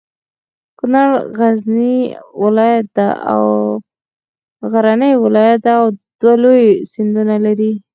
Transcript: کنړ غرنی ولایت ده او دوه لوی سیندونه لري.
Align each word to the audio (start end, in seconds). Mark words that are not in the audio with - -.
کنړ 0.79 1.07
غرنی 1.37 1.97
ولایت 5.23 5.59
ده 5.65 5.71
او 5.79 5.83
دوه 6.19 6.35
لوی 6.43 6.65
سیندونه 6.91 7.35
لري. 7.45 7.71